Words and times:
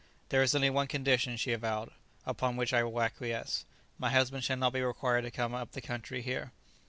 "There 0.29 0.41
is 0.41 0.55
only 0.55 0.71
one 0.71 0.87
condition," 0.87 1.37
she 1.37 1.53
avowed, 1.53 1.91
"upon 2.25 2.55
which 2.55 2.73
I 2.73 2.81
will 2.81 3.01
acquiesce. 3.03 3.65
My 3.99 4.09
husband 4.09 4.43
shall 4.43 4.57
not 4.57 4.73
be 4.73 4.81
required 4.81 5.21
to 5.25 5.29
come 5.29 5.53
up 5.53 5.73
the 5.73 5.79
country 5.79 6.23
here." 6.23 6.53